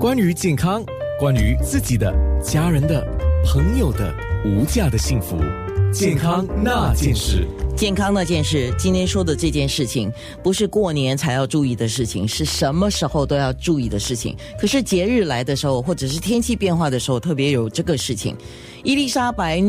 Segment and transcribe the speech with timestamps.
[0.00, 0.80] 关于健康，
[1.18, 3.04] 关于自己的、家人的、
[3.44, 5.36] 朋友的无价的幸福，
[5.92, 7.44] 健康那件事。
[7.76, 10.08] 健康那件事，今天说的这件事情，
[10.40, 14.36] 不是过年才要注意的事情，是什么时候都要注意的事情。
[14.56, 18.36] 可是节日来的时候，或者是天气变化的时候，特别有这个事情。
[18.84, 19.60] 伊丽莎白。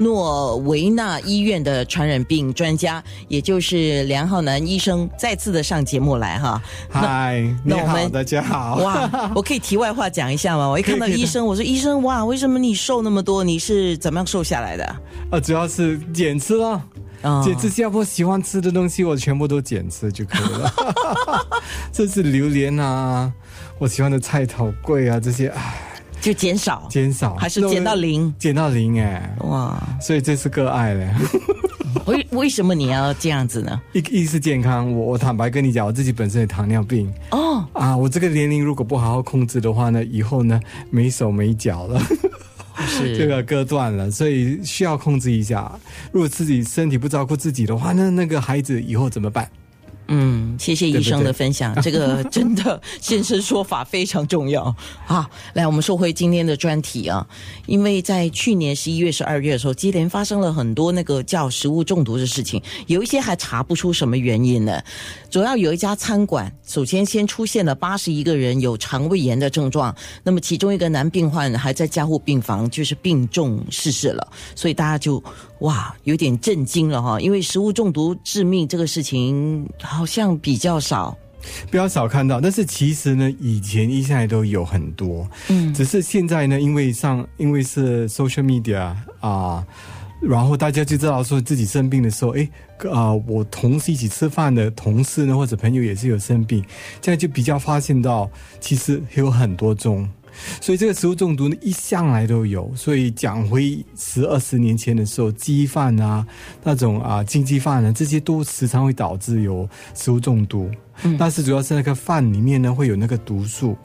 [0.00, 6.62] 诺维纳医院的传染病专家，也就是梁浩南医生，再次的上节目来哈。
[6.88, 8.76] 嗨，你好，大家好。
[8.76, 10.66] 哇，我可以题外话讲一下吗？
[10.66, 13.44] 我一看到 医生，我说医生，哇，为什么你瘦那么多？
[13.44, 14.84] 你是怎么样瘦下来的？
[15.30, 16.82] 啊，主要是减吃了，
[17.44, 20.74] 减吃新加坡喜欢吃的东西，我全部都减吃就可以了。
[21.92, 23.30] 这是榴莲啊，
[23.78, 25.89] 我喜欢的菜头贵啊，这些唉。
[26.20, 28.32] 就减少，减少，还是减到零？
[28.38, 29.82] 减到零哎，哇！
[30.00, 31.08] 所以这是个爱嘞。
[32.06, 33.80] 为为什么你要这样子呢？
[33.92, 40.60] 一一是健康，我我坦白跟你讲，我自己本身有糖尿病哦啊，我这个年龄如果不好好控制的话呢，以后呢
[40.90, 42.00] 没手没脚了，
[42.86, 45.70] 是 这个割断了，所以需要控制一下。
[46.12, 49.48] 如果自己身体不照顾自己的话，那那个孩子以后怎么办？
[50.12, 54.74] 嗯，谢谢医生的分享，这个 真的现身说法非常重要
[55.06, 55.30] 啊！
[55.54, 57.24] 来，我们说回今天的专题啊，
[57.66, 64.82] 因为在去年十一月、十二月的时候，接连发生了很多那个叫食物中毒的事情，有一些还查不出什么原因呢。
[65.30, 69.94] 主要有一家餐馆，首先先出现了八十一个人有肠胃炎的症状，
[70.24, 75.22] 那么其中一个男病患还在加护病房，就是病重逝世了，所以大家就
[75.60, 79.66] 哇有点震惊了哈，因为食物中毒致命这个事情。
[79.82, 81.16] 好像比较少，
[81.70, 82.40] 比较少看到。
[82.40, 89.64] 但是其实呢，以前一向来都有很多，嗯，只是现在呢，因为上因为是 social media 啊，
[90.20, 92.48] 然后大家就知道说自己生病的时候，哎，
[92.92, 96.64] 啊，我同事一起吃饭的同事呢，或者朋友也是有生病，
[97.00, 100.08] 这样就比较发现到其实有很多种。
[100.60, 102.70] 所以这个食物中毒呢，一向来都有。
[102.74, 106.26] 所以讲回十二十年前的时候，鸡饭啊，
[106.62, 110.70] 那种啊经济饭啊，这些都时常会导致有食物中毒。
[111.02, 113.76] 嗯，但是主要是那个饭里面呢会有那个毒素，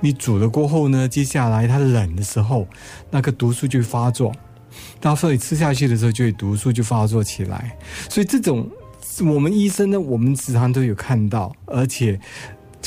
[0.00, 2.66] 你煮了过后呢，接下来它冷的时候，
[3.10, 4.32] 那个毒素就发作，
[5.00, 7.76] 到时候你吃下去的时候，就会毒素就发作起来。
[8.10, 8.68] 所以这种
[9.20, 12.20] 我们医生呢，我们时常都有看到，而且。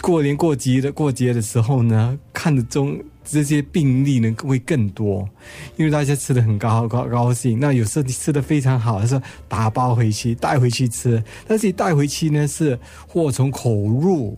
[0.07, 5.27] 过年过节的过节的时候呢，看的中这些病例呢会更多，
[5.75, 7.59] 因为大家吃的很高高高兴。
[7.59, 14.37] 那有时候你吃的非常好，是打包回去带回去吃，但是你带回去呢是祸从口入，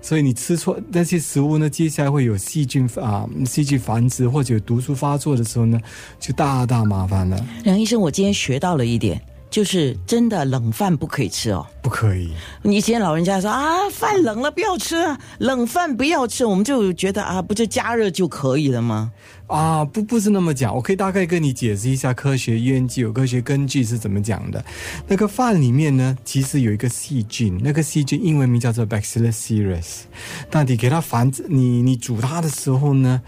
[0.00, 5.78] 所以你吃错那些食物呢，接下来会有细菌啊细菌繁殖或者有毒素发作的时候呢，
[6.18, 7.46] 就大大麻烦了。
[7.64, 9.20] 梁医生，我今天学到了一点。
[9.52, 12.32] 就是真的冷饭不可以吃哦，不可以。
[12.62, 14.96] 以前老人家说啊，饭冷了不要吃，
[15.40, 19.12] 冷饭不要吃，我们就觉得啊，不就加热就可以了吗？
[19.48, 24.64] 啊，不不是那么讲，我可以大概跟你解释一下科学研究、有科学根据是怎么讲的。
[25.06, 30.04] 那个饭里面呢，其实有一个细菌，那个细菌英文名叫做 Bacillus cereus。
[30.50, 33.20] 那你给它繁殖，你你煮它的时候呢？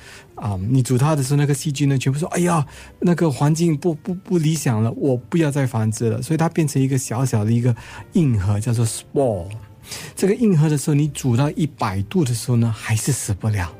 [0.44, 2.66] 啊，你煮它的时候，那个细菌呢，全部说：“哎呀，
[3.00, 7.75] 那个环境不不不理想了，我不要再繁殖了。”所以它变成一个小小的一个
[8.12, 9.47] 硬核，叫做 spore。
[10.15, 13.75] 这个硬核的时候，你煮到一百度的时候呢，还是死不了。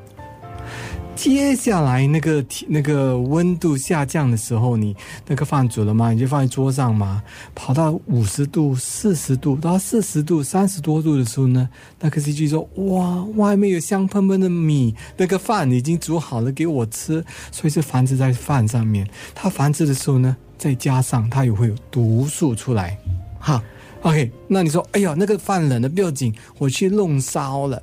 [1.15, 4.95] 接下来那个那个温度下降的时候，你
[5.25, 6.11] 那个饭煮了吗？
[6.11, 7.23] 你就放在桌上嘛。
[7.55, 11.67] 跑到五十度、四十度到四十度、三十多度的时候呢，
[12.01, 19.09] 那个细菌说：“哇，外面有香喷喷的米，那个饭已经煮好了给我吃。”所以是繁殖在饭上面。
[19.33, 22.97] 它繁殖的时候呢，再加上它也会有毒素出来。
[23.39, 23.63] 哈
[24.01, 27.81] ，OK，那你说：“哎呀，那个饭冷了不要紧，我去弄烧了。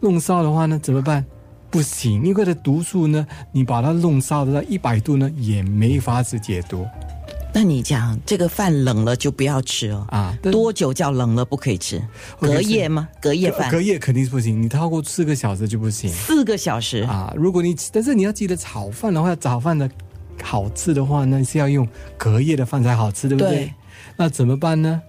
[0.00, 1.24] 弄烧的话呢，怎么办？”
[1.70, 6.86] 不行，因为的毒素呢，你把它弄烧到一百度呢，也没法子解毒。
[7.52, 10.38] 那你讲这个饭冷了就不要吃哦啊？
[10.40, 12.00] 多久叫冷了不可以吃？
[12.38, 13.08] 隔夜吗？
[13.20, 13.68] 隔夜饭？
[13.70, 16.08] 隔夜肯定是不行，你超过四个小时就不行。
[16.10, 17.32] 四个小时啊！
[17.36, 19.90] 如果你但是你要记得炒饭的话，早饭的
[20.42, 23.72] 好吃的话呢，是要用隔夜的饭才好吃，对不对？
[24.16, 25.02] 那怎么办呢？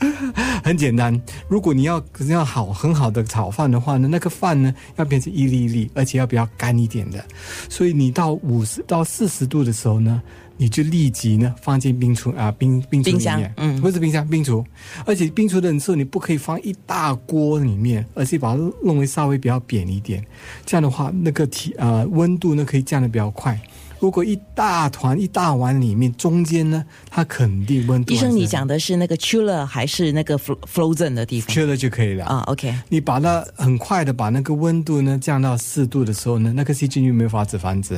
[0.62, 7.24] 很简单，如果你要要好很好的炒饭的话呢，那个饭呢要变成一粒一粒，而且要比较干一点的。
[7.68, 10.20] 所以你到五十到四十度的时候呢，
[10.56, 14.64] 你就立即呢放进冰橱啊冰冰橱里面，嗯，不是冰箱冰橱，
[15.04, 20.24] 而且冰橱的时候你不可以放一大锅里面，而且把它弄为稍微比较扁一点，
[20.64, 23.58] 这样的话那个体啊温度呢可以降的比较快。
[24.06, 28.14] 如如果一大团一大碗里面中间呢，它肯定温度。
[28.14, 32.44] 医生，你讲的是那个 chiller 还是那个 frozen 的地方？chiller 就可以了啊。
[32.46, 37.96] OK，你把它很快的把那个温度呢降到四度的时候呢，那个细菌就没有法子繁殖。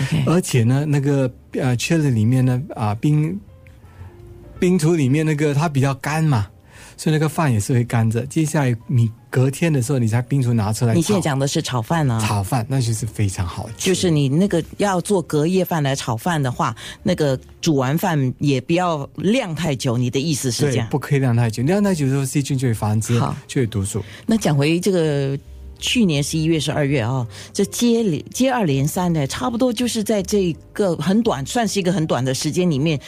[0.00, 3.38] OK，而且呢，那个呃 chiller 里面呢啊冰
[4.60, 6.46] 冰橱里面那个它比较干嘛。
[6.96, 8.24] 所以那个饭也是会干着。
[8.26, 10.92] 接下来你隔天的时候，你才冰厨拿出来。
[10.92, 12.20] 你现在讲的是炒饭呢？
[12.26, 13.70] 炒饭那就是非常好。
[13.78, 16.74] 就是你那个要做隔夜饭来炒饭的话，
[17.04, 19.96] 那个煮完饭也不要晾太久。
[19.96, 20.88] 你的意思是这样？
[20.90, 24.02] 不可以晾太久，晾太久之后细菌就会繁殖，就会毒素。
[24.26, 25.38] 那讲回这个
[25.78, 33.00] 去年十一月、十二月啊，这接连接二连三的，差不多就是在这个很短，算是一个很短的时间里面。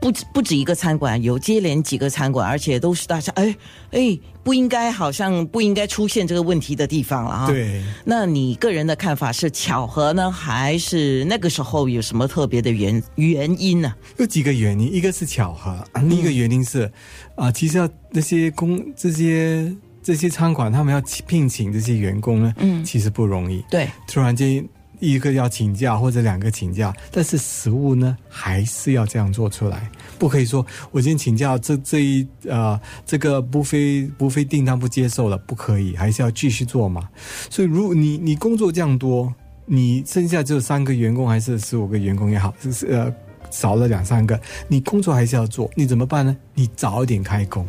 [0.00, 3.54] 不止不止一个餐馆，有接连几个餐馆，而且都是大家哎
[3.90, 7.46] 哎，不应该好像不应该出现这个问题的地方了啊。
[7.46, 13.94] 对，那你个人的看法是巧合呢，还是那个时候有什么特别的原原因呢？
[14.16, 16.90] 有几个原因，一个是巧合，另一个原因是
[17.34, 19.70] 啊，其实要那些工这些
[20.02, 23.62] 这些餐馆，他们要聘请这些员工呢，嗯，其实不容易。
[23.70, 24.66] 对，突然间。
[25.00, 37.08] 一个要请假或者两个请假，但是食物呢还是要这样做出来，不可以说我今天请假，这这一呃这个不非不非订单不接受了，不可以，还是要继续做嘛。
[37.48, 39.34] 所以如果你你工作这样多，
[39.66, 43.12] 你剩下只有三个员工还是十五个员工也好，就是呃。
[43.50, 46.36] 少了两三个，你工作还是要做，你怎么办呢？
[46.54, 47.66] 你早一点开工，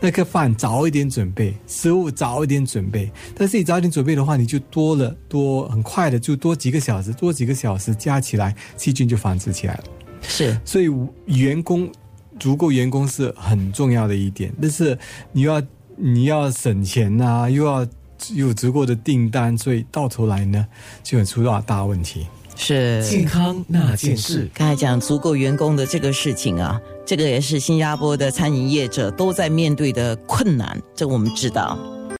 [0.00, 3.10] 那个饭早一点准备，食物早一点准备。
[3.36, 9.84] 但是你早一点准备的话，你就多了多很快的就多几个小时，多几个小时加起来，细菌就繁殖起来了。
[10.22, 10.88] 是，所以
[11.26, 11.90] 员工
[12.38, 14.52] 足够员工是很重要的一点。
[14.60, 14.98] 但是
[15.32, 15.62] 你要
[15.96, 17.86] 你要省钱呐，又要
[18.34, 20.66] 有足够的订单，所以到头来呢，
[21.02, 22.26] 就会出到大问题。
[22.58, 24.50] 是健康那件事。
[24.52, 31.78] 刚才讲足够员工的这个事情啊，这个也是新加坡的餐饮业者都在面对的困难，这我们知道。